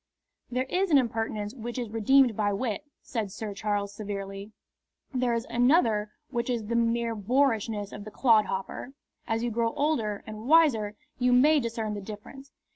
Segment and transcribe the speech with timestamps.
[0.49, 4.51] "There is an impertinence which is redeemed by wit," said Sir Charles, severely.
[5.13, 8.93] "There is another which is the mere boorishness of the clodhopper.
[9.27, 12.51] As you grow older and wiser you may discern the difference."